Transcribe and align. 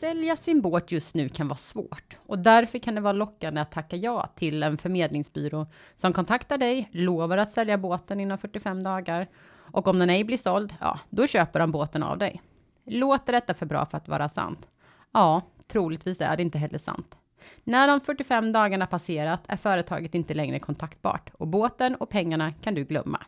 sälja 0.00 0.36
sin 0.36 0.60
båt 0.60 0.92
just 0.92 1.14
nu 1.14 1.28
kan 1.28 1.48
vara 1.48 1.56
svårt 1.56 2.16
och 2.26 2.38
därför 2.38 2.78
kan 2.78 2.94
det 2.94 3.00
vara 3.00 3.12
lockande 3.12 3.60
att 3.60 3.72
tacka 3.72 3.96
ja 3.96 4.28
till 4.34 4.62
en 4.62 4.78
förmedlingsbyrå 4.78 5.66
som 5.96 6.12
kontaktar 6.12 6.58
dig, 6.58 6.88
lovar 6.92 7.38
att 7.38 7.52
sälja 7.52 7.78
båten 7.78 8.20
inom 8.20 8.38
45 8.38 8.82
dagar 8.82 9.28
och 9.72 9.86
om 9.86 9.98
den 9.98 10.10
ej 10.10 10.24
blir 10.24 10.36
såld, 10.36 10.74
ja, 10.80 10.98
då 11.10 11.26
köper 11.26 11.60
de 11.60 11.72
båten 11.72 12.02
av 12.02 12.18
dig. 12.18 12.42
Låter 12.84 13.32
detta 13.32 13.54
för 13.54 13.66
bra 13.66 13.86
för 13.86 13.96
att 13.96 14.08
vara 14.08 14.28
sant? 14.28 14.68
Ja, 15.12 15.42
troligtvis 15.66 16.20
är 16.20 16.36
det 16.36 16.42
inte 16.42 16.58
heller 16.58 16.78
sant. 16.78 17.16
När 17.64 17.88
de 17.88 18.00
45 18.00 18.52
dagarna 18.52 18.86
passerat 18.86 19.40
är 19.48 19.56
företaget 19.56 20.14
inte 20.14 20.34
längre 20.34 20.58
kontaktbart 20.58 21.30
och 21.34 21.48
båten 21.48 21.94
och 21.94 22.08
pengarna 22.08 22.52
kan 22.52 22.74
du 22.74 22.84
glömma. 22.84 23.22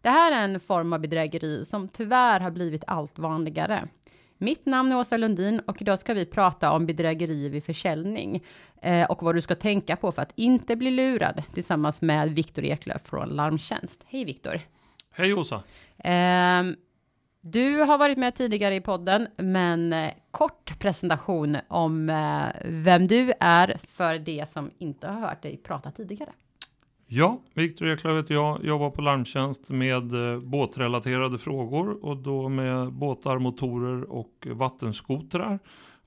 Det 0.00 0.10
här 0.10 0.32
är 0.32 0.44
en 0.44 0.60
form 0.60 0.92
av 0.92 1.00
bedrägeri 1.00 1.64
som 1.64 1.88
tyvärr 1.88 2.40
har 2.40 2.50
blivit 2.50 2.84
allt 2.86 3.18
vanligare. 3.18 3.88
Mitt 4.38 4.66
namn 4.66 4.92
är 4.92 4.98
Åsa 4.98 5.16
Lundin 5.16 5.60
och 5.66 5.82
idag 5.82 5.98
ska 5.98 6.14
vi 6.14 6.26
prata 6.26 6.72
om 6.72 6.86
bedrägeri 6.86 7.48
vid 7.48 7.64
försäljning 7.64 8.44
eh, 8.82 9.10
och 9.10 9.22
vad 9.22 9.34
du 9.34 9.40
ska 9.40 9.54
tänka 9.54 9.96
på 9.96 10.12
för 10.12 10.22
att 10.22 10.32
inte 10.34 10.76
bli 10.76 10.90
lurad 10.90 11.42
tillsammans 11.54 12.02
med 12.02 12.30
Viktor 12.30 12.64
Eklöf 12.64 13.02
från 13.04 13.28
Larmtjänst. 13.28 14.04
Hej 14.06 14.24
Viktor! 14.24 14.60
Hej 15.10 15.34
Åsa! 15.34 15.62
Eh, 15.98 16.62
du 17.40 17.80
har 17.80 17.98
varit 17.98 18.18
med 18.18 18.34
tidigare 18.34 18.74
i 18.74 18.80
podden, 18.80 19.28
men 19.36 19.92
eh, 19.92 20.12
kort 20.30 20.78
presentation 20.78 21.56
om 21.68 22.10
eh, 22.10 22.46
vem 22.64 23.06
du 23.06 23.32
är 23.40 23.76
för 23.88 24.18
det 24.18 24.50
som 24.52 24.70
inte 24.78 25.06
har 25.06 25.20
hört 25.20 25.42
dig 25.42 25.56
prata 25.56 25.90
tidigare. 25.90 26.30
Ja, 27.16 27.40
Viktor 27.54 27.88
Eklöf 27.88 28.18
heter 28.18 28.34
jag, 28.34 28.64
jobbar 28.64 28.90
på 28.90 29.02
Larmtjänst 29.02 29.70
med 29.70 30.32
eh, 30.32 30.40
båtrelaterade 30.40 31.38
frågor 31.38 32.04
och 32.04 32.16
då 32.16 32.48
med 32.48 32.92
båtar, 32.92 33.38
motorer 33.38 34.10
och 34.10 34.46
vattenskotrar. 34.50 35.58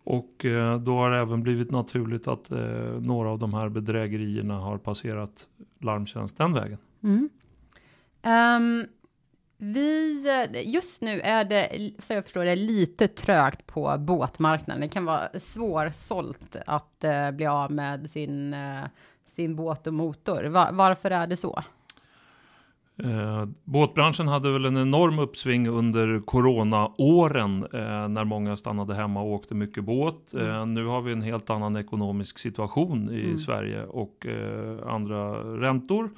Och 0.04 0.46
eh, 0.46 0.80
då 0.80 0.96
har 0.96 1.12
det 1.12 1.18
även 1.18 1.44
blivit 1.44 1.72
naturligt 1.72 2.28
att 2.28 2.52
eh, 2.52 2.60
några 3.00 3.30
av 3.30 3.40
de 3.40 3.54
här 3.54 3.70
bedrägerierna 3.70 4.60
har 4.60 4.78
passerat 4.78 5.48
Larmtjänst 5.80 6.38
den 6.38 6.54
vägen. 6.54 6.78
Mm. 7.04 7.30
Um, 8.24 8.88
vi, 9.58 10.24
eh, 10.54 10.74
just 10.74 11.02
nu 11.02 11.20
är 11.22 11.46
det, 11.46 11.92
så 12.00 12.14
jag 12.14 12.24
förstår 12.24 12.46
det, 12.46 12.56
lite 12.56 13.08
trögt 13.08 13.68
på 13.68 13.96
båtmarknaden. 14.00 14.82
Det 14.82 14.90
kan 14.90 15.06
vara 15.06 15.30
svårsålt 15.40 16.56
att 16.66 17.06
uh, 17.06 17.32
bli 17.32 17.46
av 17.46 17.72
med 17.72 18.10
sin, 18.10 18.54
uh, 18.54 18.86
sin 19.38 19.56
båt 19.56 19.88
och 19.88 19.94
motor. 19.94 20.44
Va, 20.44 20.70
varför 20.74 21.12
är 21.12 21.28
det 21.28 21.38
så? 21.38 21.60
Eh, 23.04 23.46
båtbranschen 23.64 24.28
hade 24.28 24.52
väl 24.52 24.66
en 24.66 24.78
enorm 24.78 25.20
uppsving 25.20 25.68
under 25.68 26.20
coronaåren 26.26 27.64
eh, 27.74 28.08
när 28.08 28.24
många 28.24 28.58
stannade 28.58 28.96
hemma 28.96 29.22
och 29.22 29.32
åkte 29.32 29.56
mycket 29.56 29.84
båt. 29.84 30.34
Mm. 30.34 30.48
Eh, 30.48 30.66
nu 30.66 30.86
har 30.86 31.02
vi 31.02 31.12
en 31.12 31.22
helt 31.22 31.50
annan 31.50 31.76
ekonomisk 31.76 32.40
situation 32.40 33.10
i 33.10 33.26
mm. 33.26 33.38
Sverige 33.38 33.86
och 33.86 34.26
eh, 34.26 34.88
andra 34.88 35.34
räntor. 35.60 36.10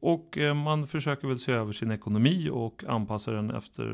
Och 0.00 0.38
eh, 0.38 0.54
man 0.54 0.86
försöker 0.86 1.28
väl 1.28 1.38
se 1.38 1.52
över 1.52 1.72
sin 1.72 1.90
ekonomi 1.90 2.50
och 2.52 2.84
anpassa 2.88 3.30
den 3.30 3.50
efter 3.50 3.84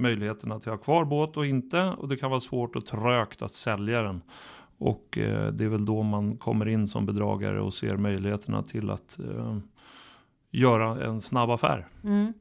möjligheterna 0.00 0.60
till 0.60 0.70
att 0.70 0.78
ha 0.78 0.84
kvar 0.84 1.04
båt 1.04 1.36
och 1.36 1.46
inte. 1.46 1.82
Och 1.82 2.08
det 2.08 2.16
kan 2.16 2.30
vara 2.30 2.40
svårt 2.40 2.76
och 2.76 2.86
trögt 2.86 3.42
att 3.42 3.54
sälja 3.54 4.02
den. 4.02 4.22
Och 4.80 5.18
eh, 5.18 5.52
det 5.52 5.64
är 5.64 5.68
väl 5.68 5.84
då 5.84 6.02
man 6.02 6.36
kommer 6.36 6.68
in 6.68 6.88
som 6.88 7.06
bedragare 7.06 7.60
och 7.60 7.74
ser 7.74 7.96
möjligheterna 7.96 8.62
till 8.62 8.90
att 8.90 9.18
eh, 9.18 9.58
göra 10.50 11.04
en 11.04 11.20
snabb 11.20 11.50
affär. 11.50 11.86
Mm. 12.04 12.32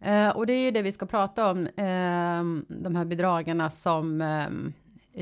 Eh, 0.00 0.36
och 0.36 0.46
det 0.46 0.52
är 0.52 0.64
ju 0.64 0.70
det 0.70 0.82
vi 0.82 0.92
ska 0.92 1.06
prata 1.06 1.50
om, 1.50 1.66
eh, 1.66 2.74
de 2.82 2.96
här 2.96 3.04
bedragarna 3.04 3.70
som 3.70 4.20
eh, 4.20 4.48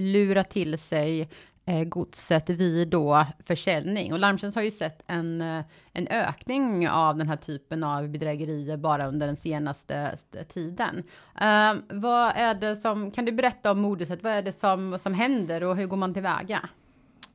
lurar 0.01 0.43
till 0.43 0.79
sig 0.79 1.29
Eh, 1.69 1.85
godset 1.85 2.51
vid 2.51 2.89
då 2.89 3.27
försäljning. 3.47 4.13
Och 4.13 4.19
Larmtjänst 4.19 4.57
har 4.57 4.63
ju 4.63 4.71
sett 4.71 5.03
en, 5.07 5.41
eh, 5.41 5.65
en 5.93 6.09
ökning 6.09 6.89
av 6.89 7.17
den 7.17 7.29
här 7.29 7.37
typen 7.37 7.85
av 7.85 8.09
bedrägerier 8.09 8.77
bara 8.77 9.07
under 9.07 9.27
den 9.27 9.37
senaste 9.37 10.19
eh, 10.33 10.43
tiden. 10.43 10.97
Uh, 11.43 11.83
vad 11.89 12.33
är 12.37 12.55
det 12.55 12.77
som, 12.77 13.11
kan 13.11 13.25
du 13.25 13.33
berätta 13.33 13.71
om 13.71 13.81
moduset? 13.81 14.23
Vad 14.23 14.33
är 14.33 14.43
det 14.43 14.53
som, 14.53 14.99
som 15.03 15.15
händer 15.15 15.63
och 15.63 15.77
hur 15.77 15.87
går 15.87 15.97
man 15.97 16.15
tillväga? 16.15 16.69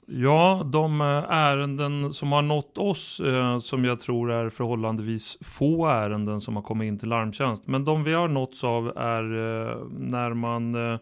Ja, 0.05 0.61
de 0.65 1.01
ärenden 1.29 2.13
som 2.13 2.31
har 2.31 2.41
nått 2.41 2.77
oss, 2.77 3.19
eh, 3.19 3.59
som 3.59 3.85
jag 3.85 3.99
tror 3.99 4.31
är 4.31 4.49
förhållandevis 4.49 5.37
få 5.41 5.85
ärenden 5.85 6.41
som 6.41 6.55
har 6.55 6.63
kommit 6.63 6.87
in 6.87 6.99
till 6.99 7.09
larmtjänst. 7.09 7.67
Men 7.67 7.85
de 7.85 8.03
vi 8.03 8.13
har 8.13 8.27
nåtts 8.27 8.63
av 8.63 8.97
är 8.97 9.23
eh, 9.23 9.77
när 9.89 10.33
man 10.33 10.93
eh, 10.93 10.99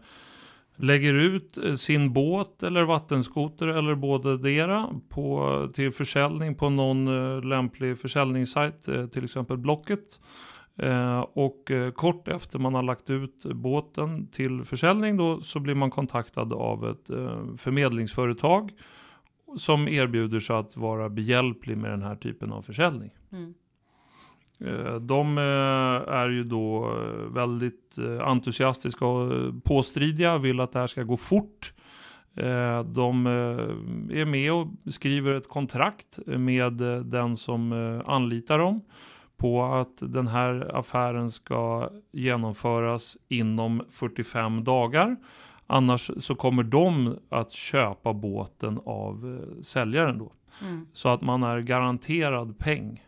lägger 0.82 1.14
ut 1.14 1.58
eh, 1.58 1.74
sin 1.74 2.12
båt 2.12 2.62
eller 2.62 2.82
vattenskoter 2.82 3.68
eller 3.68 3.94
både 3.94 4.38
dera 4.38 4.88
på, 5.08 5.68
till 5.74 5.92
försäljning 5.92 6.54
på 6.54 6.70
någon 6.70 7.08
eh, 7.08 7.44
lämplig 7.44 7.98
försäljningssajt, 7.98 8.88
eh, 8.88 9.06
till 9.06 9.24
exempel 9.24 9.56
Blocket. 9.56 10.20
och 11.32 11.70
kort 11.94 12.28
efter 12.28 12.58
man 12.58 12.74
har 12.74 12.82
lagt 12.82 13.10
ut 13.10 13.44
båten 13.44 14.26
till 14.26 14.64
försäljning 14.64 15.16
då 15.16 15.40
så 15.40 15.60
blir 15.60 15.74
man 15.74 15.90
kontaktad 15.90 16.52
av 16.52 16.88
ett 16.88 17.06
förmedlingsföretag 17.60 18.70
som 19.56 19.88
erbjuder 19.88 20.40
sig 20.40 20.56
att 20.56 20.76
vara 20.76 21.08
behjälplig 21.08 21.76
med 21.76 21.90
den 21.90 22.02
här 22.02 22.16
typen 22.16 22.52
av 22.52 22.62
försäljning. 22.62 23.10
Mm. 23.32 23.54
Eh, 24.64 24.94
de 24.94 25.38
eh, 25.38 26.14
är 26.14 26.28
ju 26.28 26.44
då 26.44 26.84
eh, 26.84 27.32
väldigt 27.32 27.98
entusiastiska 28.22 29.06
och 29.06 29.64
påstridiga, 29.64 30.38
vill 30.38 30.60
att 30.60 30.72
det 30.72 30.78
här 30.78 30.86
ska 30.86 31.02
gå 31.02 31.16
fort. 31.16 31.72
De 32.84 33.26
är 34.10 34.24
med 34.24 34.52
och 34.52 34.66
skriver 34.88 35.34
ett 35.34 35.48
kontrakt 35.48 36.18
med 36.26 36.72
den 37.04 37.36
som 37.36 37.72
anlitar 38.06 38.58
dem 38.58 38.80
på 39.36 39.64
att 39.64 39.96
den 40.00 40.26
här 40.26 40.76
affären 40.76 41.30
ska 41.30 41.90
genomföras 42.12 43.16
inom 43.28 43.82
45 43.90 44.64
dagar. 44.64 45.16
Annars 45.66 46.10
så 46.18 46.34
kommer 46.34 46.62
de 46.62 47.18
att 47.28 47.52
köpa 47.52 48.12
båten 48.12 48.80
av 48.84 49.40
säljaren 49.62 50.18
då. 50.18 50.32
Mm. 50.62 50.86
Så 50.92 51.08
att 51.08 51.22
man 51.22 51.42
är 51.42 51.60
garanterad 51.60 52.58
peng 52.58 53.00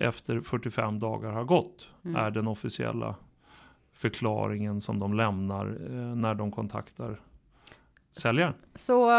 efter 0.00 0.40
45 0.40 0.98
dagar 0.98 1.30
har 1.32 1.44
gått. 1.44 1.88
Mm. 2.04 2.16
Är 2.16 2.30
den 2.30 2.46
officiella 2.46 3.14
förklaringen 3.92 4.80
som 4.80 4.98
de 4.98 5.14
lämnar 5.14 5.66
eh, 5.66 6.16
när 6.16 6.34
de 6.34 6.50
kontaktar 6.50 7.20
säljaren. 8.10 8.54
Så, 8.74 9.10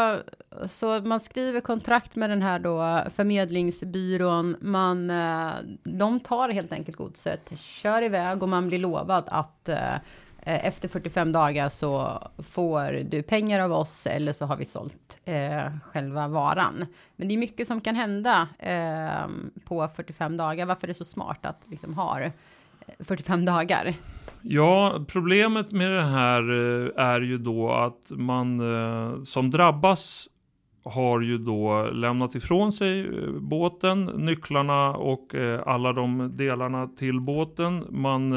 så 0.65 1.01
man 1.01 1.19
skriver 1.19 1.61
kontrakt 1.61 2.15
med 2.15 2.29
den 2.29 2.41
här 2.41 2.59
då 2.59 3.03
förmedlingsbyrån. 3.15 4.55
Man, 4.61 5.09
eh, 5.09 5.51
de 5.83 6.19
tar 6.19 6.49
helt 6.49 6.71
enkelt 6.71 6.97
godset, 6.97 7.59
kör 7.59 8.01
iväg 8.01 8.43
och 8.43 8.49
man 8.49 8.67
blir 8.67 8.79
lovad 8.79 9.23
att 9.27 9.69
eh, 9.69 9.95
Eh, 10.43 10.65
efter 10.65 10.87
45 10.87 11.31
dagar 11.31 11.69
så 11.69 12.19
får 12.37 13.03
du 13.03 13.23
pengar 13.23 13.59
av 13.59 13.71
oss 13.71 14.07
eller 14.07 14.33
så 14.33 14.45
har 14.45 14.57
vi 14.57 14.65
sålt 14.65 15.19
eh, 15.25 15.63
själva 15.83 16.27
varan. 16.27 16.85
Men 17.15 17.27
det 17.27 17.33
är 17.33 17.37
mycket 17.37 17.67
som 17.67 17.81
kan 17.81 17.95
hända 17.95 18.47
eh, 18.59 19.27
på 19.65 19.87
45 19.95 20.37
dagar. 20.37 20.65
Varför 20.65 20.83
är 20.83 20.87
det 20.87 20.93
så 20.93 21.05
smart 21.05 21.45
att 21.45 21.61
liksom 21.65 21.93
ha 21.93 22.21
eh, 22.21 22.31
45 22.99 23.45
dagar? 23.45 23.93
Ja, 24.41 25.05
problemet 25.07 25.71
med 25.71 25.91
det 25.91 26.05
här 26.05 26.41
eh, 26.41 27.05
är 27.05 27.21
ju 27.21 27.37
då 27.37 27.71
att 27.71 28.09
man 28.09 28.61
som 29.25 29.51
drabbas 29.51 30.27
har 30.83 31.21
ju 31.21 31.37
då 31.37 31.83
lämnat 31.83 32.35
ifrån 32.35 32.73
sig 32.73 33.09
båten, 33.39 34.05
nycklarna 34.05 34.95
och 34.95 35.35
alla 35.65 35.93
de 35.93 36.31
delarna 36.37 36.87
till 36.87 37.19
båten. 37.19 37.85
Man 37.89 38.33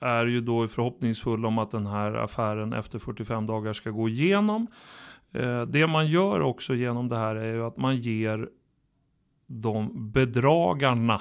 är 0.00 0.26
ju 0.26 0.40
då 0.40 0.68
förhoppningsfull 0.68 1.46
om 1.46 1.58
att 1.58 1.70
den 1.70 1.86
här 1.86 2.14
affären 2.14 2.72
efter 2.72 2.98
45 2.98 3.46
dagar 3.46 3.72
ska 3.72 3.90
gå 3.90 4.08
igenom. 4.08 4.66
Eh, 5.32 5.62
det 5.62 5.86
man 5.86 6.06
gör 6.06 6.40
också 6.40 6.74
genom 6.74 7.08
det 7.08 7.16
här 7.16 7.36
är 7.36 7.54
ju 7.54 7.64
att 7.64 7.76
man 7.76 7.96
ger 7.96 8.48
de 9.46 10.10
bedragarna 10.12 11.20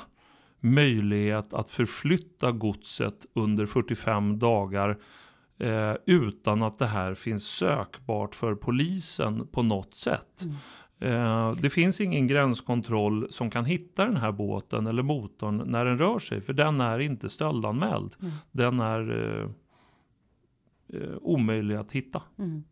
möjlighet 0.59 1.53
att 1.53 1.69
förflytta 1.69 2.51
godset 2.51 3.25
under 3.33 3.65
45 3.65 4.39
dagar 4.39 4.97
eh, 5.59 5.93
utan 6.05 6.63
att 6.63 6.79
det 6.79 6.85
här 6.85 7.13
finns 7.13 7.47
sökbart 7.47 8.35
för 8.35 8.55
polisen 8.55 9.47
på 9.47 9.63
något 9.63 9.95
sätt. 9.95 10.41
Mm. 10.43 10.55
Eh, 10.99 11.51
det 11.51 11.69
finns 11.69 12.01
ingen 12.01 12.27
gränskontroll 12.27 13.27
som 13.31 13.49
kan 13.49 13.65
hitta 13.65 14.05
den 14.05 14.17
här 14.17 14.31
båten 14.31 14.87
eller 14.87 15.03
motorn 15.03 15.63
när 15.65 15.85
den 15.85 15.97
rör 15.97 16.19
sig. 16.19 16.41
För 16.41 16.53
den 16.53 16.81
är 16.81 16.99
inte 16.99 17.29
stöldanmäld. 17.29 18.15
Mm. 18.21 18.33
Den 18.51 18.79
är 18.79 19.11
eh, 19.11 19.49
eh, 21.01 21.17
omöjlig 21.21 21.75
att 21.75 21.91
hitta. 21.91 22.21
Mm. 22.39 22.63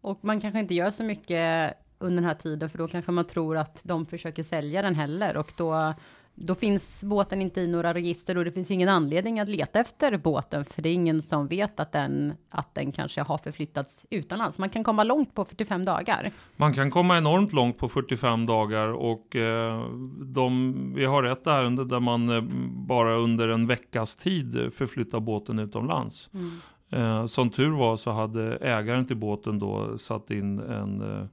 Och 0.00 0.24
man 0.24 0.40
kanske 0.40 0.60
inte 0.60 0.74
gör 0.74 0.90
så 0.90 1.04
mycket 1.04 1.74
under 1.98 2.14
den 2.14 2.24
här 2.24 2.34
tiden. 2.34 2.70
För 2.70 2.78
då 2.78 2.88
kanske 2.88 3.12
man 3.12 3.26
tror 3.26 3.56
att 3.56 3.80
de 3.84 4.06
försöker 4.06 4.42
sälja 4.42 4.82
den 4.82 4.94
heller. 4.94 5.36
Och 5.36 5.52
då 5.56 5.94
då 6.40 6.54
finns 6.54 7.02
båten 7.02 7.42
inte 7.42 7.60
i 7.60 7.66
några 7.66 7.94
register 7.94 8.38
och 8.38 8.44
det 8.44 8.52
finns 8.52 8.70
ingen 8.70 8.88
anledning 8.88 9.40
att 9.40 9.48
leta 9.48 9.80
efter 9.80 10.16
båten, 10.16 10.64
för 10.64 10.82
det 10.82 10.88
är 10.88 10.94
ingen 10.94 11.22
som 11.22 11.46
vet 11.48 11.80
att 11.80 11.92
den, 11.92 12.32
att 12.50 12.74
den 12.74 12.92
kanske 12.92 13.22
har 13.22 13.38
förflyttats 13.38 14.06
utomlands. 14.10 14.58
Man 14.58 14.70
kan 14.70 14.84
komma 14.84 15.04
långt 15.04 15.34
på 15.34 15.44
45 15.44 15.84
dagar. 15.84 16.30
Man 16.56 16.74
kan 16.74 16.90
komma 16.90 17.18
enormt 17.18 17.52
långt 17.52 17.78
på 17.78 17.88
45 17.88 18.46
dagar 18.46 18.88
och 18.88 19.36
eh, 19.36 19.84
de, 20.24 20.74
vi 20.94 21.04
har 21.04 21.22
ett 21.22 21.46
ärende 21.46 21.84
där 21.84 22.00
man 22.00 22.28
eh, 22.28 22.42
bara 22.86 23.14
under 23.14 23.48
en 23.48 23.66
veckas 23.66 24.14
tid 24.14 24.72
förflyttar 24.72 25.20
båten 25.20 25.58
utomlands. 25.58 26.30
Mm. 26.34 26.50
Eh, 26.90 27.26
som 27.26 27.50
tur 27.50 27.70
var 27.70 27.96
så 27.96 28.10
hade 28.10 28.56
ägaren 28.56 29.06
till 29.06 29.16
båten 29.16 29.58
då 29.58 29.98
satt 29.98 30.30
in 30.30 30.58
en 30.58 31.28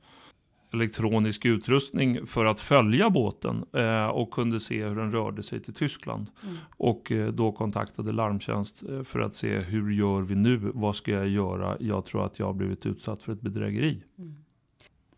elektronisk 0.76 1.46
utrustning 1.46 2.26
för 2.26 2.46
att 2.46 2.60
följa 2.60 3.10
båten 3.10 3.66
eh, 3.74 4.08
och 4.08 4.32
kunde 4.32 4.60
se 4.60 4.86
hur 4.86 4.96
den 4.96 5.12
rörde 5.12 5.44
sig 5.44 5.60
till 5.60 5.74
Tyskland. 5.74 6.28
Mm. 6.44 6.56
Och 6.78 7.12
eh, 7.12 7.28
då 7.28 7.52
kontaktade 7.52 8.12
larmtjänst 8.12 8.84
eh, 8.90 9.04
för 9.04 9.20
att 9.20 9.36
se 9.36 9.60
hur 9.60 9.92
gör 9.92 10.22
vi 10.22 10.36
nu? 10.36 10.72
Vad 10.74 10.96
ska 10.96 11.12
jag 11.12 11.28
göra? 11.28 11.78
Jag 11.80 12.06
tror 12.06 12.26
att 12.26 12.40
jag 12.40 12.46
har 12.46 12.54
blivit 12.54 12.86
utsatt 12.86 13.24
för 13.24 13.34
ett 13.34 13.42
bedrägeri. 13.42 14.04
Mm. 14.18 14.36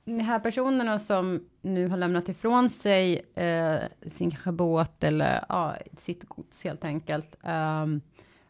De 0.06 0.20
här 0.20 0.40
personerna 0.40 1.00
som 1.00 1.40
nu 1.62 1.88
har 1.88 1.98
lämnat 1.98 2.30
ifrån 2.30 2.70
sig 2.70 3.22
eh, 3.36 3.78
sin 4.16 4.32
båt 4.46 5.04
eller 5.04 5.46
ja, 5.50 5.76
sitt 5.98 6.26
gods 6.30 6.64
helt 6.64 6.84
enkelt. 6.84 7.36
Um, 7.44 8.02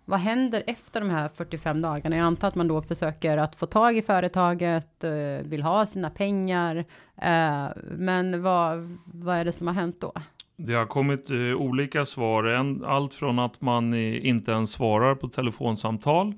vad 0.09 0.19
händer 0.19 0.63
efter 0.68 1.00
de 1.00 1.09
här 1.09 1.27
45 1.27 1.81
dagarna? 1.81 2.15
Jag 2.15 2.25
antar 2.25 2.48
att 2.48 2.56
man 2.56 2.68
då 2.68 2.81
försöker 2.81 3.38
att 3.38 3.56
få 3.56 3.65
tag 3.65 3.98
i 3.98 4.01
företaget, 4.01 5.04
eh, 5.04 5.12
vill 5.44 5.63
ha 5.63 5.86
sina 5.86 6.09
pengar. 6.09 6.86
Eh, 7.21 7.68
men 7.98 8.44
vad, 8.44 8.98
vad 9.06 9.36
är 9.36 9.45
det 9.45 9.51
som 9.51 9.68
har 9.68 9.74
hänt 9.74 10.01
då? 10.01 10.13
Det 10.57 10.74
har 10.74 10.86
kommit 10.86 11.30
eh, 11.30 11.38
olika 11.38 12.06
svar. 12.06 12.44
allt 12.86 13.13
från 13.13 13.39
att 13.39 13.62
man 13.62 13.94
inte 13.94 14.51
ens 14.51 14.71
svarar 14.71 15.15
på 15.15 15.27
telefonsamtal 15.27 16.33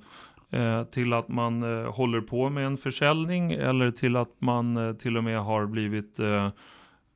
till 0.91 1.13
att 1.13 1.27
man 1.27 1.63
håller 1.85 2.21
på 2.21 2.49
med 2.49 2.65
en 2.65 2.77
försäljning 2.77 3.51
eller 3.51 3.91
till 3.91 4.15
att 4.15 4.35
man 4.39 4.97
till 4.99 5.17
och 5.17 5.23
med 5.23 5.41
har 5.41 5.65
blivit 5.65 6.19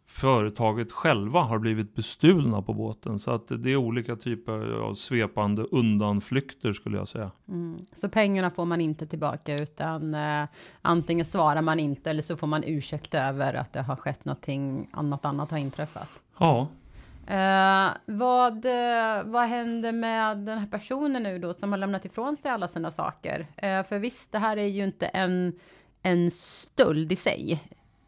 företaget 0.05 0.91
själva 0.91 1.39
har 1.39 1.59
blivit 1.59 1.95
bestulna 1.95 2.61
på 2.61 2.73
båten. 2.73 3.19
Så 3.19 3.31
att 3.31 3.47
det 3.47 3.71
är 3.71 3.75
olika 3.75 4.15
typer 4.15 4.79
av 4.81 4.93
svepande 4.93 5.63
undanflykter 5.63 6.73
skulle 6.73 6.97
jag 6.97 7.07
säga. 7.07 7.31
Mm. 7.47 7.79
Så 7.95 8.09
pengarna 8.09 8.51
får 8.51 8.65
man 8.65 8.81
inte 8.81 9.07
tillbaka 9.07 9.55
utan 9.55 10.15
eh, 10.15 10.45
antingen 10.81 11.25
svarar 11.25 11.61
man 11.61 11.79
inte 11.79 12.09
eller 12.09 12.23
så 12.23 12.37
får 12.37 12.47
man 12.47 12.63
ursäkt 12.63 13.13
över 13.13 13.53
att 13.53 13.73
det 13.73 13.81
har 13.81 13.95
skett 13.95 14.25
någonting 14.25 14.89
annat 14.91 15.25
annat 15.25 15.51
har 15.51 15.57
inträffat. 15.57 16.09
Ja. 16.37 16.67
Eh, 17.27 17.91
vad, 18.05 18.65
eh, 18.65 19.23
vad 19.23 19.47
händer 19.47 19.91
med 19.91 20.37
den 20.37 20.57
här 20.57 20.67
personen 20.67 21.23
nu 21.23 21.39
då 21.39 21.53
som 21.53 21.71
har 21.71 21.79
lämnat 21.79 22.05
ifrån 22.05 22.37
sig 22.37 22.51
alla 22.51 22.67
sina 22.67 22.91
saker? 22.91 23.47
Eh, 23.57 23.83
för 23.83 23.99
visst, 23.99 24.31
det 24.31 24.39
här 24.39 24.57
är 24.57 24.67
ju 24.67 24.83
inte 24.83 25.05
en, 25.05 25.53
en 26.01 26.31
stöld 26.31 27.11
i 27.11 27.15
sig 27.15 27.63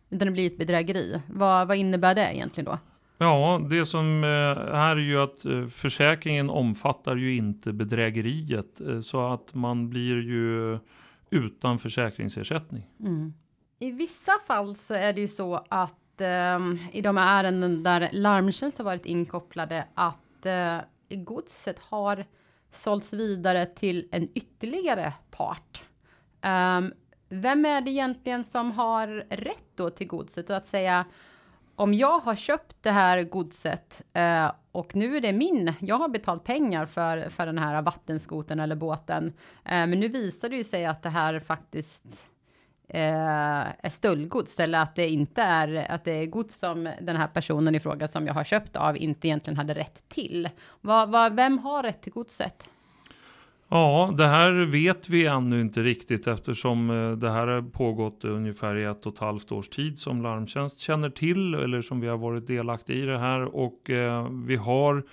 utan 0.10 0.25
det 0.28 0.31
blir 0.31 0.48
ett 0.48 0.57
bedrägeri. 0.57 1.22
Vad, 1.28 1.68
vad 1.68 1.78
innebär 1.78 2.16
det 2.16 2.36
egentligen 2.36 2.66
då? 2.66 2.78
Ja, 3.18 3.62
det 3.69 3.86
som 3.86 4.24
eh, 4.24 4.74
här 4.75 4.96
är 4.96 5.00
ju 5.00 5.22
att 5.22 5.46
eh, 5.46 5.66
försäkringen 5.68 6.50
omfattar 6.50 7.16
ju 7.16 7.36
inte 7.36 7.74
bedrägeriet 7.74 8.81
eh, 8.81 9.00
så 9.00 9.28
att 9.28 9.54
man 9.54 9.90
blir 9.90 10.22
ju 10.22 10.80
utan 11.30 11.80
försäkringsersättning. 11.80 12.84
Mm. 13.00 13.34
I 13.80 13.92
vissa 13.92 14.31
fall 14.48 14.75
så 14.75 14.94
är 14.94 15.13
det 15.13 15.22
ju 15.22 15.28
så 15.28 15.66
att 15.69 16.22
um, 16.57 16.80
i 16.92 17.02
de 17.02 17.18
ärenden 17.18 17.84
där 17.84 18.10
larmtjänst 18.12 18.78
har 18.78 18.86
varit 18.86 19.06
inkopplade 19.06 19.86
att 19.94 20.46
uh, 20.46 20.80
godset 21.10 21.80
har 21.80 22.25
sålts 22.72 23.13
vidare 23.13 23.66
till 23.66 24.10
en 24.12 24.30
ytterligare 24.36 25.13
part. 25.31 25.84
Um, 26.46 26.94
vem 27.30 27.66
är 27.66 27.81
det 27.81 27.92
egentligen 27.92 28.44
som 28.44 28.72
har 28.72 29.07
rätt 29.30 29.69
då 29.75 29.89
till 29.89 30.07
godset 30.07 30.50
och 30.50 30.56
att 30.56 30.68
säga 30.68 31.06
om 31.75 31.94
jag 31.94 32.19
har 32.19 32.36
köpt 32.36 32.75
det 32.81 32.92
här 32.92 33.24
godset 33.24 34.04
eh, 34.13 34.51
och 34.72 34.95
nu 34.95 35.18
är 35.18 35.22
det 35.22 35.33
min, 35.33 35.74
jag 35.80 35.95
har 35.95 36.10
betalt 36.10 36.44
pengar 36.44 36.86
för, 36.86 37.30
för 37.30 37.45
den 37.45 37.57
här 37.57 37.81
vattenskoten 37.81 38.60
eller 38.60 38.75
båten, 38.75 39.33
eh, 39.66 39.88
men 39.88 40.00
nu 40.00 40.07
visar 40.07 40.50
det 40.50 40.56
ju 40.56 40.63
sig 40.63 40.86
att 40.86 41.04
det 41.04 41.10
här 41.10 41.39
faktiskt 41.39 42.27
eh, 42.88 43.86
är 43.86 43.89
stöldgods 43.89 44.60
eller 44.60 44.80
att 44.80 44.95
det 44.95 45.10
inte 45.10 45.42
är, 45.42 45.92
att 45.92 46.04
det 46.04 46.12
är 46.12 46.25
gods 46.25 46.60
som 46.60 46.89
den 47.01 47.16
här 47.16 47.28
personen 47.28 47.75
i 47.75 47.80
fråga 47.80 48.07
som 48.07 48.28
jag 48.28 48.33
har 48.33 48.44
köpt 48.44 48.75
av 48.75 48.98
inte 48.98 49.28
egentligen 49.28 49.57
hade 49.57 49.74
rätt 49.74 50.10
till. 50.10 50.50
Va, 50.81 51.06
va, 51.06 51.30
vem 51.30 51.57
har 51.57 51.83
rätt 51.83 52.01
till 52.01 52.13
godset? 52.13 52.69
Ja, 53.70 54.14
det 54.18 54.28
här 54.28 54.52
vet 54.66 55.10
vi 55.10 55.26
ännu 55.26 55.62
inte 55.62 55.84
riktigt 55.84 56.28
eftersom 56.28 56.90
eh, 56.90 57.12
det 57.12 57.30
här 57.30 57.48
har 57.48 57.62
pågått 57.62 58.26
ungefär 58.26 58.76
i 58.76 58.84
ett 58.84 59.06
och 59.06 59.14
ett 59.14 59.20
halvt 59.20 59.52
års 59.52 59.70
tid 59.70 60.00
som 60.00 60.22
Larmtjänst 60.22 60.80
känner 60.80 61.10
till 61.10 61.54
eller 61.54 61.82
som 61.82 62.00
vi 62.00 62.08
har 62.08 62.18
varit 62.18 62.48
delaktiga 62.48 62.98
i 62.98 63.02
det 63.02 63.18
här. 63.18 63.56
Och 63.56 63.90
eh, 63.90 64.28
vi 64.32 64.56
har 64.56 65.04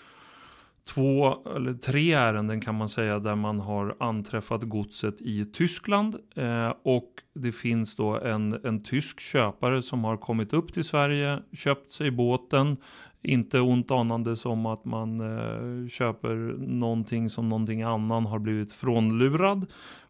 två 0.84 1.36
eller 1.56 1.74
tre 1.74 2.12
ärenden 2.12 2.60
kan 2.60 2.74
man 2.74 2.88
säga 2.88 3.18
där 3.18 3.34
man 3.34 3.60
har 3.60 3.96
anträffat 4.00 4.62
godset 4.62 5.20
i 5.20 5.44
Tyskland 5.44 6.16
eh, 6.36 6.74
och 6.82 7.08
det 7.34 7.52
finns 7.52 7.96
då 7.96 8.20
en, 8.20 8.60
en 8.64 8.82
tysk 8.82 9.20
köpare 9.20 9.82
som 9.82 10.04
har 10.04 10.16
kommit 10.16 10.52
upp 10.52 10.72
till 10.72 10.84
Sverige, 10.84 11.42
köpt 11.52 11.92
sig 11.92 12.10
båten, 12.10 12.76
inte 13.22 13.60
ont 13.60 13.90
anande 13.90 14.36
som 14.36 14.66
att 14.66 14.84
man 14.84 15.20
eh, 15.20 15.88
köper 15.88 16.34
någonting 16.58 17.28
som 17.28 17.48
någonting 17.48 17.82
annan 17.82 18.26
har 18.26 18.38
blivit 18.38 18.72
frånlurad 18.72 19.66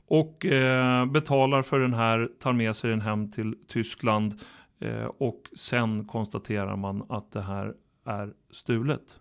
och 0.07 0.47
eh, 0.47 1.07
betalar 1.07 1.63
för 1.63 1.79
den 1.79 1.95
här, 1.95 2.29
tar 2.41 2.53
med 2.53 2.77
sig 2.77 2.91
den 2.91 3.01
hem 3.01 3.31
till 3.31 3.55
Tyskland 3.69 4.41
eh, 4.81 5.05
och 5.05 5.43
sen 5.57 6.05
konstaterar 6.05 6.77
man 6.77 7.07
att 7.09 7.33
det 7.33 7.43
här 7.43 7.75
är 8.07 8.33
stulet. 8.51 9.19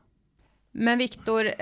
Men 0.74 0.98
Viktor, 0.98 1.46
eh, 1.46 1.54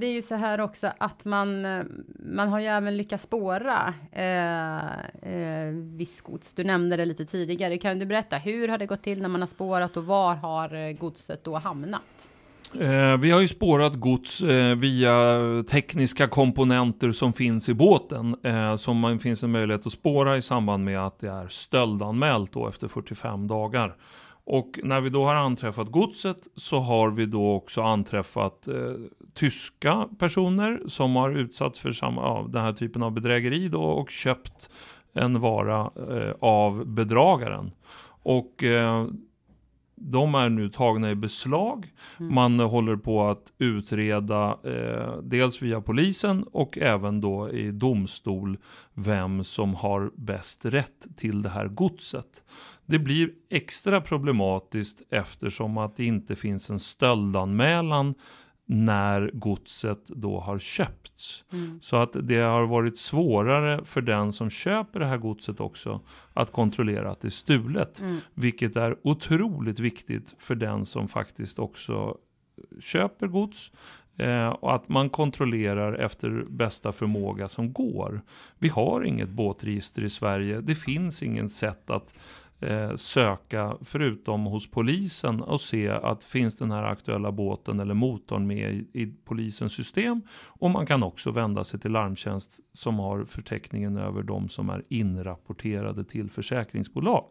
det 0.00 0.06
är 0.06 0.12
ju 0.12 0.22
så 0.22 0.34
här 0.34 0.60
också 0.60 0.92
att 0.98 1.24
man, 1.24 1.64
eh, 1.64 1.82
man 2.18 2.48
har 2.48 2.60
ju 2.60 2.66
även 2.66 2.96
lyckats 2.96 3.24
spåra 3.24 3.94
eh, 4.12 4.84
eh, 5.32 5.72
viss 5.96 6.20
gods. 6.20 6.54
Du 6.54 6.64
nämnde 6.64 6.96
det 6.96 7.04
lite 7.04 7.24
tidigare. 7.24 7.78
Kan 7.78 7.98
du 7.98 8.06
berätta, 8.06 8.36
hur 8.36 8.68
har 8.68 8.78
det 8.78 8.86
gått 8.86 9.02
till 9.02 9.22
när 9.22 9.28
man 9.28 9.40
har 9.40 9.48
spårat 9.48 9.96
och 9.96 10.04
var 10.04 10.34
har 10.34 10.92
godset 10.92 11.44
då 11.44 11.58
hamnat? 11.58 12.30
Vi 13.20 13.30
har 13.30 13.40
ju 13.40 13.48
spårat 13.48 13.94
gods 13.94 14.42
via 14.76 15.38
tekniska 15.70 16.28
komponenter 16.28 17.12
som 17.12 17.32
finns 17.32 17.68
i 17.68 17.74
båten. 17.74 18.36
Som 18.78 18.98
man 18.98 19.18
finns 19.18 19.42
en 19.42 19.50
möjlighet 19.50 19.86
att 19.86 19.92
spåra 19.92 20.36
i 20.36 20.42
samband 20.42 20.84
med 20.84 21.06
att 21.06 21.20
det 21.20 21.28
är 21.28 21.48
stöldanmält 21.48 22.52
då 22.52 22.68
efter 22.68 22.88
45 22.88 23.46
dagar. 23.46 23.96
Och 24.44 24.80
när 24.82 25.00
vi 25.00 25.10
då 25.10 25.24
har 25.24 25.34
anträffat 25.34 25.88
godset 25.88 26.36
så 26.54 26.78
har 26.78 27.10
vi 27.10 27.26
då 27.26 27.52
också 27.52 27.82
anträffat 27.82 28.68
eh, 28.68 28.94
tyska 29.34 30.08
personer 30.18 30.80
som 30.86 31.16
har 31.16 31.30
utsatts 31.30 31.78
för 31.78 31.92
samma, 31.92 32.22
ja, 32.22 32.46
den 32.48 32.62
här 32.62 32.72
typen 32.72 33.02
av 33.02 33.12
bedrägeri 33.12 33.68
då 33.68 33.82
och 33.82 34.10
köpt 34.10 34.70
en 35.12 35.40
vara 35.40 35.90
eh, 36.10 36.34
av 36.40 36.86
bedragaren. 36.86 37.72
Och 38.22 38.64
eh, 38.64 39.06
de 40.00 40.34
är 40.34 40.48
nu 40.48 40.68
tagna 40.68 41.10
i 41.10 41.14
beslag. 41.14 41.92
Mm. 42.18 42.34
Man 42.34 42.60
håller 42.60 42.96
på 42.96 43.22
att 43.22 43.52
utreda 43.58 44.58
eh, 44.64 45.16
dels 45.22 45.62
via 45.62 45.80
polisen 45.80 46.42
och 46.42 46.78
även 46.78 47.20
då 47.20 47.50
i 47.50 47.70
domstol 47.70 48.58
vem 48.94 49.44
som 49.44 49.74
har 49.74 50.10
bäst 50.14 50.64
rätt 50.64 51.06
till 51.16 51.42
det 51.42 51.48
här 51.48 51.68
godset. 51.68 52.42
Det 52.86 52.98
blir 52.98 53.30
extra 53.50 54.00
problematiskt 54.00 55.02
eftersom 55.10 55.78
att 55.78 55.96
det 55.96 56.04
inte 56.04 56.36
finns 56.36 56.70
en 56.70 56.78
stöldanmälan 56.78 58.14
när 58.72 59.30
godset 59.34 60.06
då 60.06 60.40
har 60.40 60.58
köpts. 60.58 61.44
Mm. 61.52 61.78
Så 61.82 61.96
att 61.96 62.16
det 62.22 62.40
har 62.40 62.66
varit 62.66 62.98
svårare 62.98 63.84
för 63.84 64.00
den 64.00 64.32
som 64.32 64.50
köper 64.50 65.00
det 65.00 65.06
här 65.06 65.16
godset 65.18 65.60
också 65.60 66.00
att 66.34 66.52
kontrollera 66.52 67.10
att 67.10 67.20
det 67.20 67.28
är 67.28 67.30
stulet. 67.30 68.00
Mm. 68.00 68.18
Vilket 68.34 68.76
är 68.76 68.96
otroligt 69.02 69.78
viktigt 69.78 70.34
för 70.38 70.54
den 70.54 70.86
som 70.86 71.08
faktiskt 71.08 71.58
också 71.58 72.16
köper 72.80 73.26
gods. 73.26 73.72
Eh, 74.16 74.48
och 74.48 74.74
att 74.74 74.88
man 74.88 75.10
kontrollerar 75.10 75.92
efter 75.92 76.44
bästa 76.48 76.92
förmåga 76.92 77.48
som 77.48 77.72
går. 77.72 78.22
Vi 78.58 78.68
har 78.68 79.04
inget 79.04 79.28
båtregister 79.28 80.04
i 80.04 80.10
Sverige. 80.10 80.60
Det 80.60 80.74
finns 80.74 81.22
inget 81.22 81.52
sätt 81.52 81.90
att 81.90 82.18
eh, 82.60 82.94
söka, 82.94 83.76
förutom 83.80 84.44
hos 84.44 84.70
polisen, 84.70 85.40
och 85.40 85.60
se 85.60 85.88
att 85.88 86.24
finns 86.24 86.56
den 86.56 86.70
här 86.70 86.82
aktuella 86.82 87.32
båten 87.32 87.80
eller 87.80 87.94
motorn 87.94 88.46
med 88.46 88.74
i, 88.74 89.02
i 89.02 89.06
polisens 89.24 89.72
system. 89.72 90.22
Och 90.46 90.70
man 90.70 90.86
kan 90.86 91.02
också 91.02 91.30
vända 91.30 91.64
sig 91.64 91.80
till 91.80 91.92
larmtjänst 91.92 92.60
som 92.72 92.98
har 92.98 93.24
förteckningen 93.24 93.96
över 93.96 94.22
de 94.22 94.48
som 94.48 94.70
är 94.70 94.84
inrapporterade 94.88 96.04
till 96.04 96.30
försäkringsbolag. 96.30 97.24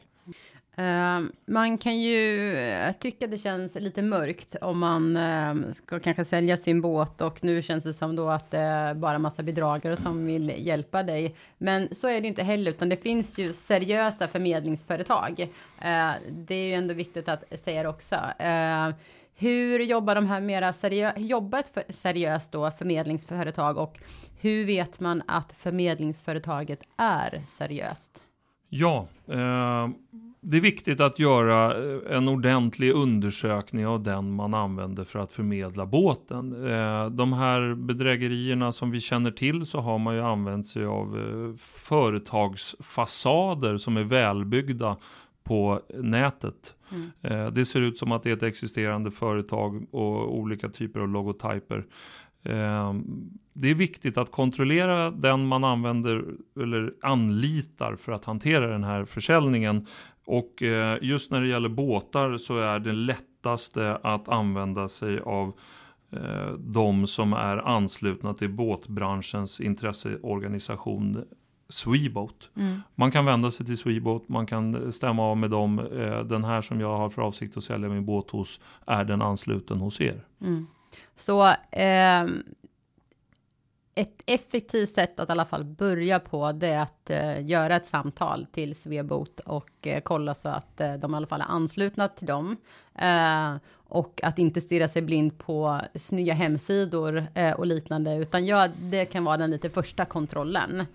Eh, 0.80 1.20
man 1.46 1.78
kan 1.78 2.00
ju 2.00 2.56
eh, 2.58 2.92
tycka 2.92 3.28
det 3.28 3.38
känns 3.38 3.76
lite 3.76 4.02
mörkt 4.02 4.56
om 4.62 4.80
man 4.80 5.18
eh, 5.18 5.72
ska 5.74 6.00
kanske 6.00 6.26
sälja 6.26 6.58
sin 6.58 6.82
båt 6.82 7.22
och 7.22 7.44
nu 7.44 7.62
känns 7.62 7.84
det 7.84 7.94
som 7.94 8.16
då 8.16 8.30
att 8.30 8.52
det 8.52 8.58
är 8.58 8.94
bara 8.94 9.20
massa 9.20 9.44
bedragare 9.44 9.98
som 9.98 10.26
vill 10.26 10.54
hjälpa 10.58 11.04
dig. 11.04 11.36
Men 11.58 11.96
så 11.96 12.08
är 12.08 12.22
det 12.22 12.28
inte 12.28 12.44
heller, 12.44 12.72
utan 12.72 12.90
det 12.90 12.98
finns 12.98 13.38
ju 13.38 13.54
seriösa 13.54 14.28
förmedlingsföretag. 14.28 15.50
Det 16.30 16.56
är 16.56 16.68
ju 16.68 16.74
ändå 16.74 16.94
viktigt 16.94 17.30
att 17.30 17.44
säga 17.64 17.84
det 17.84 17.90
också. 17.90 18.16
hur 19.36 19.80
jobbar 19.80 20.16
de 20.16 20.26
här 20.26 20.42
mera 20.42 20.74
seriöst, 20.74 21.18
jobbar 21.18 21.60
ett 21.60 21.96
seriöst 21.96 22.52
då 22.52 22.72
förmedlingsföretag 22.72 23.78
och 23.78 24.00
hur 24.42 24.66
vet 24.66 25.00
man 25.00 25.24
att 25.28 25.54
förmedlingsföretaget 25.54 26.80
är 26.98 27.42
seriöst? 27.58 28.24
Ja, 28.70 29.08
eh, 29.28 29.88
det 30.50 30.58
är 30.58 30.62
viktigt 30.62 31.00
att 31.00 31.20
göra 31.20 31.78
eh, 31.78 32.00
en 32.18 32.28
ordentlig 32.28 32.92
undersökning 32.92 33.88
av 33.88 34.04
den 34.04 34.32
man 34.32 34.54
använder 34.54 35.04
för 35.04 35.20
att 35.20 35.32
förmedla 35.32 35.86
båten. 35.86 36.72
Eh, 36.72 37.10
de 37.10 37.34
här 37.34 37.76
bedrägerierna 37.76 38.72
som 38.72 38.92
vi 38.92 39.00
känner 39.00 39.32
till 39.32 39.66
så 39.66 39.80
har 39.80 40.00
man 40.00 40.16
ju 40.16 40.22
använt 40.22 40.68
sig 40.68 40.86
av 40.86 41.18
eh, 41.18 41.56
företagsfasader 41.60 43.78
som 43.78 43.98
är 43.98 44.04
välbyggda 44.04 44.98
på 45.44 45.82
nätet. 45.94 46.76
Mm. 46.92 47.12
Det 47.54 47.66
ser 47.66 47.82
ut 47.82 47.98
som 47.98 48.12
att 48.12 48.24
det 48.24 48.30
är 48.30 48.34
ett 48.34 48.44
existerande 48.44 49.12
företag 49.12 49.88
och 49.92 50.38
olika 50.38 50.70
typer 50.70 51.00
av 51.00 51.10
logotyper. 51.10 51.86
Ehm, 52.44 53.30
det 53.54 53.68
är 53.68 53.76
viktigt 53.76 54.18
att 54.18 54.32
kontrollera 54.32 55.12
den 55.12 55.48
man 55.48 55.64
använder 55.64 56.26
eller 56.60 56.94
anlitar 57.02 57.96
för 57.96 58.12
att 58.12 58.26
hantera 58.26 58.68
den 58.68 58.84
här 58.84 59.06
försäljningen. 59.06 59.86
Och 60.26 60.64
eh, 60.64 60.98
just 61.02 61.32
när 61.32 61.42
det 61.42 61.48
gäller 61.48 61.70
båtar 61.70 62.38
så 62.38 62.60
är 62.60 62.80
det 62.80 62.92
lättaste 62.92 63.96
att 64.04 64.30
använda 64.30 64.90
sig 64.90 65.20
av 65.20 65.54
eh, 66.12 66.52
de 66.58 67.08
som 67.08 67.34
är 67.34 67.58
anslutna 67.58 68.34
till 68.34 68.50
båtbranschens 68.50 69.60
intresseorganisation 69.60 71.24
Sweboat. 71.70 72.50
Mm. 72.56 72.82
Man 72.96 73.12
kan 73.12 73.26
vända 73.26 73.52
sig 73.52 73.66
till 73.66 73.78
Sweboat, 73.78 74.30
man 74.30 74.46
kan 74.46 74.94
stämma 74.94 75.24
av 75.24 75.38
med 75.38 75.50
dem. 75.50 75.80
Eh, 75.80 76.20
den 76.24 76.44
här 76.44 76.62
som 76.62 76.80
jag 76.80 76.98
har 76.98 77.10
för 77.10 77.22
avsikt 77.22 77.58
att 77.58 77.64
sälja 77.64 77.90
min 77.90 78.06
båt 78.06 78.30
hos, 78.30 78.60
är 78.88 79.04
den 79.04 79.22
ansluten 79.22 79.80
hos 79.80 80.02
er? 80.02 80.26
Mm. 80.42 80.68
Så 81.16 81.48
eh, 81.72 82.26
ett 83.96 84.22
effektivt 84.26 84.96
sätt 84.96 85.20
att 85.20 85.30
i 85.30 85.32
alla 85.32 85.46
fall 85.46 85.64
börja 85.64 86.20
på 86.20 86.52
det 86.52 86.68
är 86.68 86.82
att 86.82 87.10
eh, 87.10 87.46
göra 87.46 87.76
ett 87.76 87.86
samtal 87.86 88.46
till 88.52 88.76
Svebot 88.76 89.40
och 89.40 89.88
eh, 89.88 90.02
kolla 90.02 90.36
så 90.36 90.50
att 90.50 90.82
eh, 90.82 90.94
de 90.94 91.14
i 91.14 91.18
alla 91.18 91.28
fall 91.28 91.42
är 91.42 91.46
anslutna 91.46 92.08
till 92.08 92.28
dem. 92.28 92.58
Eh, 92.96 93.56
och 93.72 94.20
att 94.24 94.40
inte 94.40 94.62
stirra 94.62 94.88
sig 94.88 95.02
blind 95.02 95.38
på 95.38 95.82
snygga 95.96 96.34
hemsidor 96.34 97.28
eh, 97.34 97.52
och 97.52 97.66
liknande, 97.66 98.16
utan 98.16 98.46
ja, 98.46 98.68
det 98.82 99.06
kan 99.06 99.24
vara 99.24 99.38
den 99.38 99.52
lite 99.52 99.70
första 99.70 100.06
kontrollen 100.06 100.86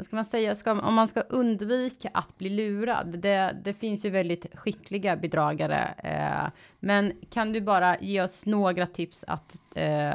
vad 0.00 0.06
ska 0.06 0.16
man 0.16 0.24
säga, 0.24 0.54
ska, 0.54 0.72
om 0.72 0.94
man 0.94 1.08
ska 1.08 1.20
undvika 1.20 2.10
att 2.14 2.38
bli 2.38 2.50
lurad, 2.50 3.18
det, 3.18 3.56
det 3.64 3.74
finns 3.74 4.04
ju 4.04 4.10
väldigt 4.10 4.46
skickliga 4.58 5.16
bedragare, 5.16 5.94
eh, 5.98 6.50
men 6.78 7.12
kan 7.30 7.52
du 7.52 7.60
bara 7.60 7.98
ge 8.00 8.22
oss 8.22 8.46
några 8.46 8.86
tips 8.86 9.24
att 9.26 9.56
eh, 9.74 10.12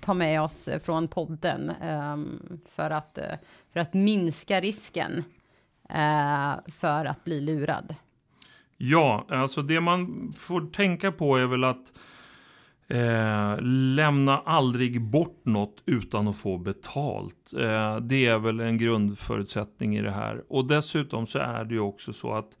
ta 0.00 0.14
med 0.14 0.42
oss 0.42 0.68
från 0.84 1.08
podden 1.08 1.70
eh, 1.70 2.16
för, 2.66 2.90
att, 2.90 3.18
eh, 3.18 3.34
för 3.72 3.80
att 3.80 3.94
minska 3.94 4.60
risken 4.60 5.24
eh, 5.88 6.52
för 6.66 7.04
att 7.04 7.24
bli 7.24 7.40
lurad? 7.40 7.94
Ja, 8.76 9.26
alltså 9.28 9.62
det 9.62 9.80
man 9.80 10.32
får 10.36 10.60
tänka 10.60 11.12
på 11.12 11.36
är 11.36 11.46
väl 11.46 11.64
att 11.64 11.92
Eh, 12.90 13.56
lämna 13.94 14.38
aldrig 14.38 15.02
bort 15.02 15.40
något 15.44 15.82
utan 15.86 16.28
att 16.28 16.36
få 16.36 16.58
betalt. 16.58 17.52
Eh, 17.52 17.96
det 17.96 18.26
är 18.26 18.38
väl 18.38 18.60
en 18.60 18.78
grundförutsättning 18.78 19.96
i 19.96 20.02
det 20.02 20.10
här. 20.10 20.44
Och 20.48 20.66
dessutom 20.66 21.26
så 21.26 21.38
är 21.38 21.64
det 21.64 21.74
ju 21.74 21.80
också 21.80 22.12
så 22.12 22.32
att 22.32 22.56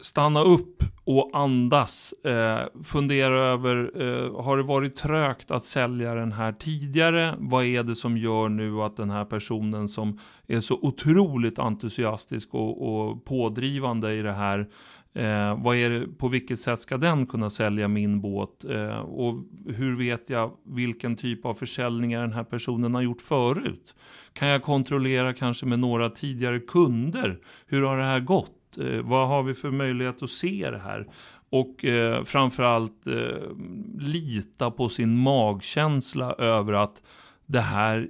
stanna 0.00 0.42
upp 0.42 0.82
och 1.04 1.30
andas. 1.32 2.12
Eh, 2.12 2.60
fundera 2.84 3.38
över, 3.38 3.90
eh, 4.02 4.42
har 4.44 4.56
det 4.56 4.62
varit 4.62 4.96
trögt 4.96 5.50
att 5.50 5.64
sälja 5.64 6.14
den 6.14 6.32
här 6.32 6.52
tidigare? 6.52 7.34
Vad 7.38 7.64
är 7.64 7.82
det 7.82 7.94
som 7.94 8.16
gör 8.16 8.48
nu 8.48 8.82
att 8.82 8.96
den 8.96 9.10
här 9.10 9.24
personen 9.24 9.88
som 9.88 10.18
är 10.46 10.60
så 10.60 10.74
otroligt 10.82 11.58
entusiastisk 11.58 12.54
och, 12.54 12.88
och 12.88 13.24
pådrivande 13.24 14.14
i 14.14 14.22
det 14.22 14.32
här 14.32 14.68
Eh, 15.16 15.62
vad 15.62 15.76
är 15.76 15.90
det, 15.90 16.06
på 16.06 16.28
vilket 16.28 16.60
sätt 16.60 16.82
ska 16.82 16.96
den 16.96 17.26
kunna 17.26 17.50
sälja 17.50 17.88
min 17.88 18.20
båt? 18.20 18.64
Eh, 18.64 18.98
och 18.98 19.44
hur 19.66 19.96
vet 19.96 20.30
jag 20.30 20.56
vilken 20.64 21.16
typ 21.16 21.44
av 21.44 21.54
försäljningar 21.54 22.20
den 22.20 22.32
här 22.32 22.44
personen 22.44 22.94
har 22.94 23.02
gjort 23.02 23.20
förut? 23.20 23.94
Kan 24.32 24.48
jag 24.48 24.62
kontrollera 24.62 25.34
kanske 25.34 25.66
med 25.66 25.78
några 25.78 26.10
tidigare 26.10 26.60
kunder? 26.60 27.38
Hur 27.66 27.82
har 27.82 27.96
det 27.96 28.04
här 28.04 28.20
gått? 28.20 28.78
Eh, 28.78 29.00
vad 29.00 29.28
har 29.28 29.42
vi 29.42 29.54
för 29.54 29.70
möjlighet 29.70 30.22
att 30.22 30.30
se 30.30 30.70
det 30.70 30.78
här? 30.78 31.06
Och 31.50 31.84
eh, 31.84 32.24
framförallt 32.24 33.06
eh, 33.06 33.56
lita 33.98 34.70
på 34.70 34.88
sin 34.88 35.18
magkänsla 35.18 36.32
över 36.32 36.72
att 36.72 37.02
det 37.46 37.60
här 37.60 38.08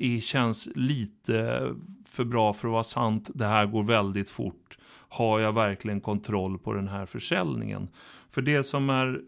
eh, 0.00 0.20
känns 0.20 0.68
lite 0.74 1.62
för 2.06 2.24
bra 2.24 2.52
för 2.52 2.68
att 2.68 2.72
vara 2.72 2.84
sant. 2.84 3.30
Det 3.34 3.46
här 3.46 3.66
går 3.66 3.82
väldigt 3.82 4.30
fort 4.30 4.78
har 5.08 5.40
jag 5.40 5.52
verkligen 5.52 6.00
kontroll 6.00 6.58
på 6.58 6.72
den 6.72 6.88
här 6.88 7.06
försäljningen? 7.06 7.88
För 8.30 8.42
det 8.42 8.64
som 8.64 8.90
är 8.90 9.20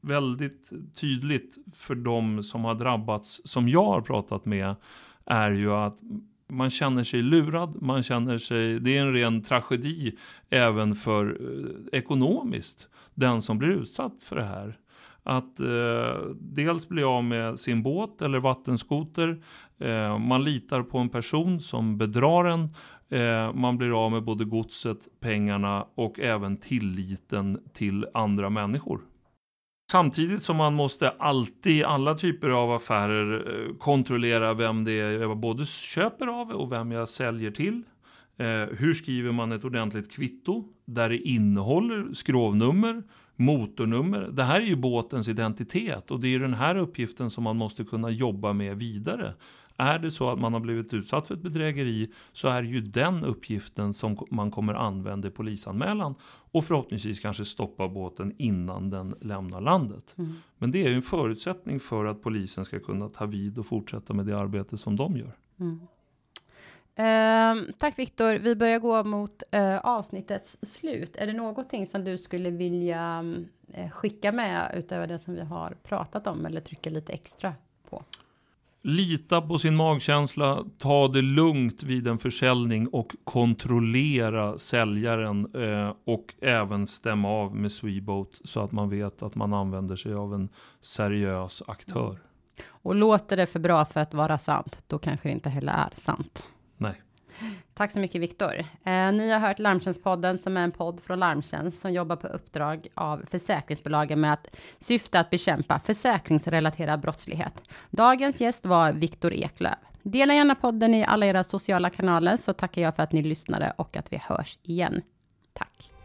väldigt 0.00 0.70
tydligt 0.94 1.58
för 1.74 1.94
de 1.94 2.42
som 2.42 2.64
har 2.64 2.74
drabbats, 2.74 3.40
som 3.44 3.68
jag 3.68 3.84
har 3.84 4.00
pratat 4.00 4.44
med, 4.44 4.74
är 5.24 5.50
ju 5.50 5.72
att 5.72 5.98
man 6.48 6.70
känner 6.70 7.04
sig 7.04 7.22
lurad, 7.22 7.82
man 7.82 8.02
känner 8.02 8.38
sig, 8.38 8.80
det 8.80 8.96
är 8.96 9.02
en 9.02 9.12
ren 9.12 9.42
tragedi 9.42 10.16
även 10.50 10.94
för 10.94 11.26
eh, 11.40 11.98
ekonomiskt, 11.98 12.88
den 13.14 13.42
som 13.42 13.58
blir 13.58 13.68
utsatt 13.68 14.22
för 14.22 14.36
det 14.36 14.44
här. 14.44 14.78
Att 15.28 15.60
eh, 15.60 16.30
dels 16.40 16.88
bli 16.88 17.02
av 17.02 17.24
med 17.24 17.58
sin 17.58 17.82
båt 17.82 18.22
eller 18.22 18.38
vattenskoter, 18.38 19.42
eh, 19.78 20.18
man 20.18 20.44
litar 20.44 20.82
på 20.82 20.98
en 20.98 21.08
person 21.08 21.60
som 21.60 21.98
bedrar 21.98 22.44
en 22.44 22.68
Eh, 23.10 23.52
man 23.54 23.78
blir 23.78 24.04
av 24.04 24.12
med 24.12 24.22
både 24.22 24.44
godset, 24.44 25.08
pengarna 25.20 25.86
och 25.94 26.20
även 26.20 26.56
tilliten 26.56 27.60
till 27.72 28.06
andra 28.14 28.50
människor. 28.50 29.00
Samtidigt 29.90 30.42
som 30.42 30.56
man 30.56 30.74
måste 30.74 31.10
alltid 31.10 31.72
i 31.72 31.84
alla 31.84 32.14
typer 32.14 32.48
av 32.48 32.72
affärer 32.72 33.52
eh, 33.68 33.76
kontrollera 33.76 34.54
vem 34.54 34.84
det 34.84 34.92
är 34.92 35.10
jag 35.10 35.38
både 35.38 35.66
köper 35.66 36.26
av 36.26 36.50
och 36.50 36.72
vem 36.72 36.92
jag 36.92 37.08
säljer 37.08 37.50
till. 37.50 37.82
Eh, 38.36 38.46
hur 38.78 38.94
skriver 38.94 39.32
man 39.32 39.52
ett 39.52 39.64
ordentligt 39.64 40.12
kvitto 40.12 40.64
där 40.84 41.08
det 41.08 41.18
innehåller 41.18 42.12
skrovnummer, 42.12 43.02
motornummer. 43.38 44.28
Det 44.32 44.42
här 44.42 44.60
är 44.60 44.64
ju 44.64 44.76
båtens 44.76 45.28
identitet 45.28 46.10
och 46.10 46.20
det 46.20 46.28
är 46.28 46.38
den 46.38 46.54
här 46.54 46.76
uppgiften 46.76 47.30
som 47.30 47.44
man 47.44 47.56
måste 47.56 47.84
kunna 47.84 48.10
jobba 48.10 48.52
med 48.52 48.76
vidare. 48.78 49.34
Är 49.76 49.98
det 49.98 50.10
så 50.10 50.30
att 50.30 50.40
man 50.40 50.52
har 50.52 50.60
blivit 50.60 50.94
utsatt 50.94 51.26
för 51.26 51.34
ett 51.34 51.42
bedrägeri 51.42 52.12
så 52.32 52.48
är 52.48 52.62
det 52.62 52.68
ju 52.68 52.80
den 52.80 53.24
uppgiften 53.24 53.94
som 53.94 54.26
man 54.30 54.50
kommer 54.50 54.74
använda 54.74 55.28
i 55.28 55.30
polisanmälan 55.30 56.14
och 56.52 56.64
förhoppningsvis 56.64 57.20
kanske 57.20 57.44
stoppa 57.44 57.88
båten 57.88 58.34
innan 58.38 58.90
den 58.90 59.14
lämnar 59.20 59.60
landet. 59.60 60.14
Mm. 60.18 60.34
Men 60.58 60.70
det 60.70 60.84
är 60.84 60.88
ju 60.88 60.94
en 60.94 61.02
förutsättning 61.02 61.80
för 61.80 62.04
att 62.04 62.22
polisen 62.22 62.64
ska 62.64 62.80
kunna 62.80 63.08
ta 63.08 63.26
vid 63.26 63.58
och 63.58 63.66
fortsätta 63.66 64.14
med 64.14 64.26
det 64.26 64.38
arbete 64.38 64.78
som 64.78 64.96
de 64.96 65.16
gör. 65.16 65.36
Mm. 65.60 65.80
Uh, 66.98 67.72
tack 67.78 67.98
Viktor. 67.98 68.34
Vi 68.34 68.54
börjar 68.54 68.78
gå 68.78 69.04
mot 69.04 69.42
uh, 69.54 69.78
avsnittets 69.78 70.56
slut. 70.62 71.16
Är 71.16 71.26
det 71.26 71.32
någonting 71.32 71.86
som 71.86 72.04
du 72.04 72.18
skulle 72.18 72.50
vilja 72.50 73.24
uh, 73.78 73.90
skicka 73.90 74.32
med 74.32 74.72
utöver 74.74 75.06
det 75.06 75.18
som 75.18 75.34
vi 75.34 75.40
har 75.40 75.76
pratat 75.82 76.26
om 76.26 76.46
eller 76.46 76.60
trycka 76.60 76.90
lite 76.90 77.12
extra 77.12 77.54
på? 77.90 78.02
Lita 78.82 79.42
på 79.42 79.58
sin 79.58 79.76
magkänsla, 79.76 80.64
ta 80.78 81.08
det 81.08 81.22
lugnt 81.22 81.82
vid 81.82 82.06
en 82.06 82.18
försäljning 82.18 82.88
och 82.88 83.12
kontrollera 83.24 84.58
säljaren 84.58 85.46
eh, 85.54 85.94
och 86.04 86.34
även 86.40 86.86
stämma 86.86 87.28
av 87.28 87.56
med 87.56 87.72
Sweboat 87.72 88.40
så 88.44 88.60
att 88.60 88.72
man 88.72 88.90
vet 88.90 89.22
att 89.22 89.34
man 89.34 89.52
använder 89.52 89.96
sig 89.96 90.14
av 90.14 90.34
en 90.34 90.48
seriös 90.80 91.62
aktör. 91.66 92.18
Och 92.68 92.94
låter 92.94 93.36
det 93.36 93.46
för 93.46 93.60
bra 93.60 93.84
för 93.84 94.00
att 94.00 94.14
vara 94.14 94.38
sant, 94.38 94.78
då 94.86 94.98
kanske 94.98 95.28
det 95.28 95.32
inte 95.32 95.50
heller 95.50 95.72
är 95.72 95.90
sant. 96.00 96.48
Nej. 96.78 97.02
Tack 97.74 97.92
så 97.92 97.98
mycket 97.98 98.20
Viktor. 98.20 98.54
Eh, 98.84 99.12
ni 99.12 99.30
har 99.30 99.38
hört 99.38 99.58
Larmtjänstpodden 99.58 100.38
som 100.38 100.56
är 100.56 100.64
en 100.64 100.72
podd 100.72 101.00
från 101.00 101.18
Larmtjänst 101.18 101.80
som 101.80 101.92
jobbar 101.92 102.16
på 102.16 102.26
uppdrag 102.26 102.86
av 102.94 103.24
försäkringsbolagen 103.30 104.20
med 104.20 104.32
att 104.32 104.56
syfta 104.78 105.20
att 105.20 105.30
bekämpa 105.30 105.78
försäkringsrelaterad 105.78 107.00
brottslighet. 107.00 107.62
Dagens 107.90 108.40
gäst 108.40 108.66
var 108.66 108.92
Viktor 108.92 109.32
Eklöf. 109.32 109.78
Dela 110.02 110.34
gärna 110.34 110.54
podden 110.54 110.94
i 110.94 111.04
alla 111.04 111.26
era 111.26 111.44
sociala 111.44 111.90
kanaler 111.90 112.36
så 112.36 112.52
tackar 112.52 112.82
jag 112.82 112.96
för 112.96 113.02
att 113.02 113.12
ni 113.12 113.22
lyssnade 113.22 113.72
och 113.76 113.96
att 113.96 114.12
vi 114.12 114.16
hörs 114.16 114.58
igen. 114.62 115.02
Tack! 115.52 115.97